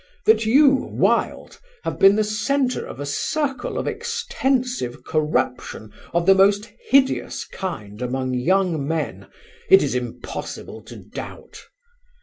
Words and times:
That 0.25 0.47
you, 0.47 0.73
Wilde, 0.91 1.59
have 1.83 1.99
been 1.99 2.15
the 2.15 2.23
centre 2.23 2.83
of 2.87 2.99
a 2.99 3.05
circle 3.05 3.77
of 3.77 3.85
extensive 3.85 5.03
corruption 5.03 5.93
of 6.11 6.25
the 6.25 6.33
most 6.33 6.71
hideous 6.89 7.45
kind 7.45 8.01
among 8.01 8.33
young 8.33 8.87
men 8.87 9.27
it 9.69 9.83
is 9.83 9.93
impossible 9.93 10.81
to 10.85 10.95
doubt. 10.95 11.67